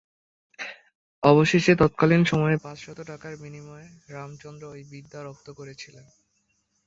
[1.23, 6.05] অবশেষে তৎকালীন সময়ে পাঁচ শত টাকার বিনিময়ে রামচন্দ্র এই বিদ্যা রপ্ত করেছিলেন।